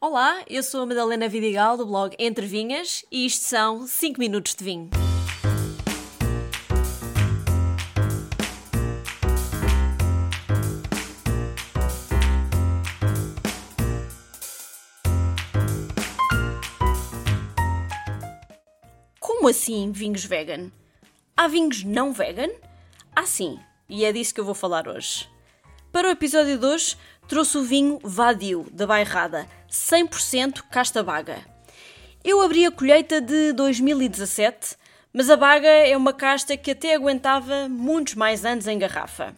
Olá, 0.00 0.44
eu 0.48 0.62
sou 0.62 0.82
a 0.82 0.86
Madalena 0.86 1.28
Vidigal 1.28 1.76
do 1.76 1.84
blog 1.84 2.14
Entre 2.20 2.46
Vinhas 2.46 3.04
e 3.10 3.26
isto 3.26 3.42
são 3.42 3.84
5 3.84 4.20
minutos 4.20 4.54
de 4.54 4.62
vinho. 4.62 4.90
Como 19.18 19.48
assim 19.48 19.90
vinhos 19.90 20.24
vegan? 20.24 20.70
Há 21.36 21.48
vinhos 21.48 21.82
não 21.82 22.12
vegan? 22.12 22.50
Ah, 23.16 23.26
sim, 23.26 23.58
e 23.88 24.04
é 24.04 24.12
disso 24.12 24.32
que 24.32 24.38
eu 24.38 24.44
vou 24.44 24.54
falar 24.54 24.86
hoje. 24.86 25.28
Para 25.90 26.06
o 26.06 26.12
episódio 26.12 26.56
de 26.56 26.64
hoje, 26.64 26.96
trouxe 27.26 27.58
o 27.58 27.64
vinho 27.64 27.98
Vadio, 28.04 28.64
da 28.70 28.86
Bairrada, 28.86 29.48
100% 29.70 30.62
casta 30.70 31.02
baga. 31.02 31.38
Eu 32.24 32.40
abri 32.40 32.66
a 32.66 32.70
colheita 32.70 33.20
de 33.20 33.52
2017, 33.52 34.76
mas 35.12 35.30
a 35.30 35.36
baga 35.36 35.68
é 35.68 35.96
uma 35.96 36.12
casta 36.12 36.56
que 36.56 36.72
até 36.72 36.94
aguentava 36.94 37.68
muitos 37.68 38.14
mais 38.14 38.44
anos 38.44 38.66
em 38.66 38.78
garrafa. 38.78 39.34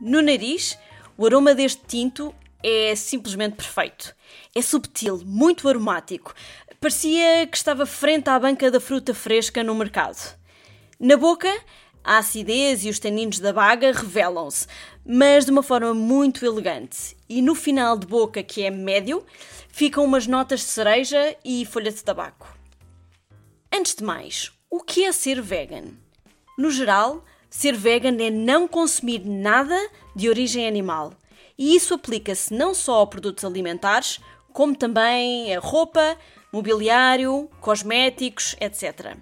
No 0.00 0.20
nariz, 0.20 0.78
o 1.16 1.26
aroma 1.26 1.54
deste 1.54 1.82
tinto 1.86 2.34
é 2.62 2.94
simplesmente 2.96 3.56
perfeito. 3.56 4.14
É 4.54 4.62
subtil, 4.62 5.22
muito 5.24 5.68
aromático. 5.68 6.34
Parecia 6.80 7.46
que 7.46 7.56
estava 7.56 7.86
frente 7.86 8.28
à 8.28 8.38
banca 8.38 8.70
da 8.70 8.80
fruta 8.80 9.14
fresca 9.14 9.62
no 9.62 9.74
mercado. 9.74 10.36
Na 10.98 11.16
boca, 11.16 11.52
a 12.04 12.18
acidez 12.18 12.84
e 12.84 12.90
os 12.90 12.98
taninos 12.98 13.38
da 13.38 13.52
baga 13.52 13.90
revelam-se, 13.90 14.66
mas 15.04 15.46
de 15.46 15.50
uma 15.50 15.62
forma 15.62 15.94
muito 15.94 16.44
elegante. 16.44 17.16
E 17.28 17.40
no 17.40 17.54
final 17.54 17.96
de 17.96 18.06
boca, 18.06 18.42
que 18.42 18.62
é 18.62 18.70
médio, 18.70 19.24
ficam 19.68 20.04
umas 20.04 20.26
notas 20.26 20.60
de 20.60 20.66
cereja 20.66 21.34
e 21.42 21.64
folha 21.64 21.90
de 21.90 22.04
tabaco. 22.04 22.46
Antes 23.72 23.94
de 23.94 24.04
mais, 24.04 24.52
o 24.70 24.80
que 24.80 25.04
é 25.04 25.12
ser 25.12 25.40
vegan? 25.40 25.86
No 26.58 26.70
geral, 26.70 27.24
ser 27.48 27.74
vegan 27.74 28.22
é 28.22 28.30
não 28.30 28.68
consumir 28.68 29.24
nada 29.24 29.76
de 30.14 30.28
origem 30.28 30.68
animal. 30.68 31.14
E 31.56 31.74
isso 31.74 31.94
aplica-se 31.94 32.52
não 32.52 32.74
só 32.74 33.02
a 33.02 33.06
produtos 33.06 33.44
alimentares, 33.44 34.20
como 34.52 34.76
também 34.76 35.54
a 35.54 35.58
roupa, 35.58 36.16
mobiliário, 36.52 37.50
cosméticos, 37.60 38.54
etc. 38.60 39.16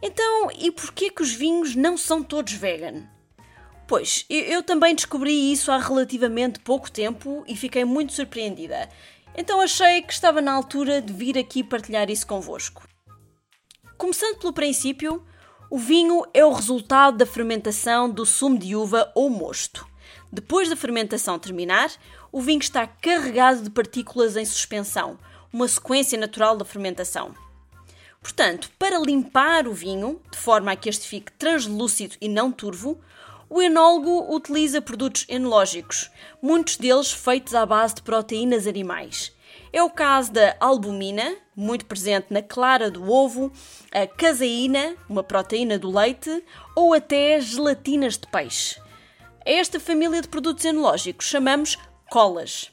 Então, 0.00 0.50
e 0.56 0.70
porquê 0.70 1.10
que 1.10 1.22
os 1.22 1.32
vinhos 1.32 1.74
não 1.74 1.96
são 1.96 2.22
todos 2.22 2.52
vegan? 2.52 3.08
Pois, 3.86 4.26
eu 4.28 4.62
também 4.62 4.94
descobri 4.94 5.50
isso 5.50 5.72
há 5.72 5.78
relativamente 5.78 6.60
pouco 6.60 6.90
tempo 6.90 7.42
e 7.46 7.56
fiquei 7.56 7.84
muito 7.84 8.12
surpreendida. 8.12 8.88
Então 9.34 9.60
achei 9.60 10.02
que 10.02 10.12
estava 10.12 10.40
na 10.40 10.52
altura 10.52 11.00
de 11.00 11.12
vir 11.12 11.38
aqui 11.38 11.64
partilhar 11.64 12.10
isso 12.10 12.26
convosco. 12.26 12.86
Começando 13.96 14.38
pelo 14.38 14.52
princípio, 14.52 15.24
o 15.70 15.78
vinho 15.78 16.24
é 16.34 16.44
o 16.44 16.52
resultado 16.52 17.16
da 17.16 17.26
fermentação 17.26 18.10
do 18.10 18.26
sumo 18.26 18.58
de 18.58 18.76
uva 18.76 19.10
ou 19.14 19.30
mosto. 19.30 19.86
Depois 20.30 20.68
da 20.68 20.76
fermentação 20.76 21.38
terminar, 21.38 21.90
o 22.30 22.40
vinho 22.40 22.60
está 22.60 22.86
carregado 22.86 23.62
de 23.62 23.70
partículas 23.70 24.36
em 24.36 24.44
suspensão, 24.44 25.18
uma 25.52 25.66
sequência 25.66 26.18
natural 26.18 26.56
da 26.56 26.64
fermentação. 26.64 27.34
Portanto, 28.20 28.70
para 28.78 28.98
limpar 28.98 29.66
o 29.66 29.72
vinho, 29.72 30.20
de 30.30 30.38
forma 30.38 30.72
a 30.72 30.76
que 30.76 30.88
este 30.88 31.06
fique 31.06 31.32
translúcido 31.32 32.16
e 32.20 32.28
não 32.28 32.50
turvo, 32.52 33.00
o 33.50 33.62
enólogo 33.62 34.34
utiliza 34.34 34.82
produtos 34.82 35.24
enológicos, 35.28 36.10
muitos 36.42 36.76
deles 36.76 37.10
feitos 37.10 37.54
à 37.54 37.64
base 37.64 37.94
de 37.96 38.02
proteínas 38.02 38.66
animais. 38.66 39.32
É 39.72 39.82
o 39.82 39.90
caso 39.90 40.32
da 40.32 40.56
albumina, 40.60 41.36
muito 41.56 41.86
presente 41.86 42.26
na 42.30 42.42
clara 42.42 42.90
do 42.90 43.10
ovo, 43.10 43.50
a 43.92 44.06
caseína, 44.06 44.96
uma 45.08 45.22
proteína 45.22 45.78
do 45.78 45.90
leite, 45.90 46.44
ou 46.76 46.92
até 46.92 47.40
gelatinas 47.40 48.18
de 48.18 48.26
peixe. 48.26 48.80
A 49.46 49.50
esta 49.50 49.80
família 49.80 50.20
de 50.20 50.28
produtos 50.28 50.64
enológicos 50.64 51.26
chamamos 51.26 51.78
colas. 52.10 52.70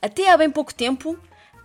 Até 0.00 0.30
há 0.30 0.36
bem 0.36 0.50
pouco 0.50 0.72
tempo, 0.72 1.18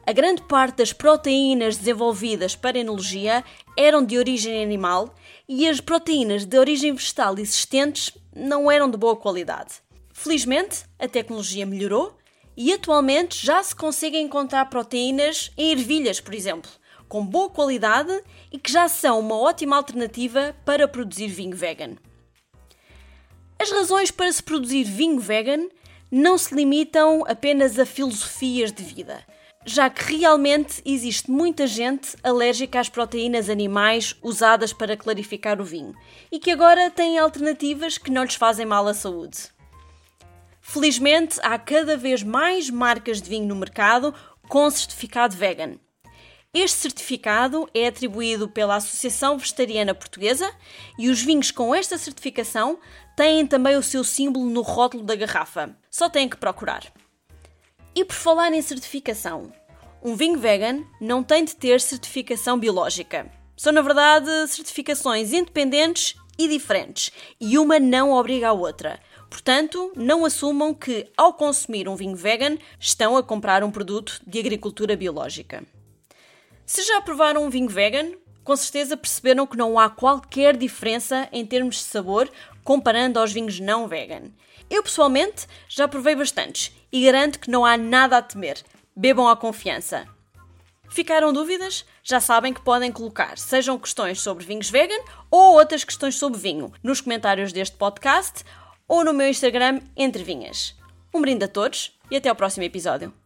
a 0.08 0.14
grande 0.14 0.44
parte 0.44 0.78
das 0.78 0.94
proteínas 0.94 1.78
desenvolvidas 1.78 2.56
para 2.56 2.78
enologia 2.78 3.44
eram 3.76 4.06
de 4.06 4.20
origem 4.20 4.64
animal 4.64 5.14
e 5.50 5.68
as 5.68 5.80
proteínas 5.80 6.46
de 6.46 6.60
origem 6.60 6.94
vegetal 6.94 7.34
existentes 7.40 8.12
não 8.36 8.70
eram 8.70 8.90
de 8.90 8.98
boa 8.98 9.16
qualidade. 9.16 9.74
Felizmente, 10.14 10.84
a 11.00 11.08
tecnologia 11.08 11.66
melhorou 11.66 12.16
e 12.56 12.72
atualmente 12.72 13.44
já 13.44 13.62
se 13.64 13.76
conseguem 13.76 14.26
encontrar 14.26 14.66
proteínas 14.66 15.52
em 15.58 15.72
ervilhas, 15.72 16.20
por 16.20 16.36
exemplo, 16.36 16.70
com 17.10 17.26
boa 17.26 17.50
qualidade 17.50 18.14
e 18.52 18.60
que 18.60 18.72
já 18.72 18.88
são 18.88 19.20
uma 19.20 19.36
ótima 19.36 19.76
alternativa 19.76 20.56
para 20.64 20.88
produzir 20.88 21.28
vinho 21.30 21.56
vegan. 21.56 21.96
As 23.58 23.72
razões 23.72 24.12
para 24.12 24.32
se 24.32 24.44
produzir 24.44 24.84
vinho 24.84 25.20
vegan 25.20 25.68
não 26.12 26.38
se 26.38 26.54
limitam 26.54 27.24
apenas 27.28 27.80
a 27.80 27.86
filosofias 27.88 28.72
de 28.72 28.84
vida 28.84 29.26
já 29.66 29.90
que 29.90 30.18
realmente 30.18 30.82
existe 30.86 31.32
muita 31.32 31.66
gente 31.66 32.16
alérgica 32.24 32.80
às 32.80 32.88
proteínas 32.88 33.50
animais 33.50 34.16
usadas 34.22 34.72
para 34.72 34.96
clarificar 34.96 35.60
o 35.60 35.66
vinho 35.66 35.96
e 36.32 36.40
que 36.40 36.52
agora 36.52 36.92
têm 36.92 37.18
alternativas 37.18 37.98
que 37.98 38.12
não 38.12 38.24
lhes 38.24 38.36
fazem 38.36 38.66
mal 38.66 38.88
à 38.88 38.94
saúde. 38.94 39.50
Felizmente, 40.62 41.40
há 41.42 41.58
cada 41.58 41.98
vez 41.98 42.22
mais 42.22 42.70
marcas 42.70 43.22
de 43.22 43.30
vinho 43.30 43.48
no 43.48 43.56
mercado 43.56 44.14
com 44.48 44.70
certificado 44.70 45.36
vegan. 45.36 45.80
Este 46.54 46.78
certificado 46.78 47.70
é 47.74 47.88
atribuído 47.88 48.48
pela 48.48 48.78
Associação 48.78 49.38
Vegetariana 49.38 49.94
Portuguesa 49.94 50.50
e 50.98 51.10
os 51.10 51.22
vinhos 51.22 51.52
com 51.52 51.76
esta 51.76 51.98
certificação 51.98 52.80
têm 53.16 53.46
também 53.46 53.76
o 53.76 53.84
seu 53.84 54.04
símbolo 54.04 54.46
no 54.46 54.62
rótulo 54.62 55.04
da 55.04 55.16
garrafa. 55.16 55.76
Só 55.92 56.10
têm 56.10 56.30
que 56.30 56.38
procurar. 56.38 56.84
E 57.96 58.04
por 58.04 58.16
falar 58.16 58.52
em 58.52 58.62
certificação, 58.62 59.54
um 60.04 60.18
vinho 60.18 60.38
vegan 60.38 60.84
não 61.00 61.24
tem 61.24 61.46
de 61.46 61.56
ter 61.56 61.80
certificação 61.80 62.60
biológica. 62.60 63.32
São, 63.56 63.72
na 63.72 63.82
verdade, 63.82 64.30
certificações 64.50 65.32
independentes 65.32 66.14
e 66.38 66.50
diferentes, 66.50 67.10
e 67.40 67.58
uma 67.58 67.80
não 67.80 68.12
obriga 68.12 68.50
a 68.50 68.54
outra. 68.54 69.00
Portanto, 69.30 69.94
não 69.96 70.26
assumam 70.26 70.74
que, 70.74 71.10
ao 71.16 71.34
consumir 71.34 71.88
um 71.88 71.96
vinho 71.96 72.18
vegan, 72.18 72.58
estão 72.78 73.16
a 73.16 73.24
comprar 73.24 73.64
um 73.64 73.72
produto 73.72 74.20
de 74.28 74.40
agricultura 74.40 74.98
biológica. 74.98 75.64
Se 76.66 76.84
já 76.84 77.00
provaram 77.00 77.46
um 77.46 77.50
vinho 77.50 77.70
vegan, 77.70 78.12
com 78.46 78.56
certeza 78.56 78.96
perceberam 78.96 79.48
que 79.48 79.58
não 79.58 79.78
há 79.78 79.90
qualquer 79.90 80.56
diferença 80.56 81.28
em 81.34 81.46
termos 81.46 81.78
de 81.78 81.82
sabor 81.82 82.32
comparando 82.64 83.20
aos 83.20 83.34
vinhos 83.34 83.60
não 83.60 83.88
vegan. 83.88 84.32
Eu 84.70 84.84
pessoalmente 84.84 85.48
já 85.68 85.88
provei 85.88 86.16
bastantes 86.16 86.72
e 86.92 87.04
garanto 87.04 87.40
que 87.40 87.50
não 87.50 87.66
há 87.66 87.76
nada 87.76 88.18
a 88.18 88.22
temer. 88.22 88.64
Bebam 88.96 89.28
à 89.28 89.36
confiança. 89.36 90.08
Ficaram 90.90 91.34
dúvidas? 91.34 91.86
Já 92.04 92.20
sabem 92.22 92.54
que 92.54 92.62
podem 92.62 92.92
colocar, 92.92 93.38
sejam 93.38 93.80
questões 93.80 94.22
sobre 94.22 94.46
vinhos 94.46 94.70
vegan 94.70 95.04
ou 95.30 95.56
outras 95.56 95.84
questões 95.84 96.16
sobre 96.16 96.40
vinho, 96.40 96.72
nos 96.84 97.02
comentários 97.02 97.52
deste 97.52 97.76
podcast 97.76 98.44
ou 98.88 99.04
no 99.04 99.12
meu 99.12 99.28
Instagram 99.28 99.82
Entre 99.98 100.24
Vinhas. 100.24 100.76
Um 101.14 101.22
brinde 101.22 101.46
a 101.46 101.48
todos 101.48 101.98
e 102.12 102.16
até 102.16 102.30
ao 102.30 102.36
próximo 102.36 102.64
episódio. 102.64 103.25